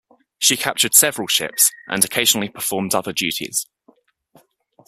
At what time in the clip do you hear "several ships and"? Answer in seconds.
0.95-2.03